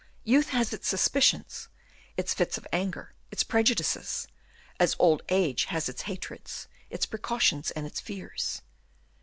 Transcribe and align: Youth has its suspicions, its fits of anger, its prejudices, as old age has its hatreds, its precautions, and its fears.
Youth 0.23 0.49
has 0.49 0.73
its 0.73 0.87
suspicions, 0.87 1.67
its 2.17 2.33
fits 2.33 2.57
of 2.57 2.65
anger, 2.73 3.13
its 3.29 3.43
prejudices, 3.43 4.27
as 4.79 4.95
old 4.97 5.21
age 5.29 5.65
has 5.65 5.87
its 5.87 6.01
hatreds, 6.09 6.67
its 6.89 7.05
precautions, 7.05 7.69
and 7.69 7.85
its 7.85 7.99
fears. 7.99 8.63